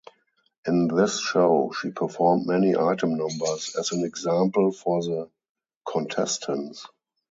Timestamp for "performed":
1.91-2.47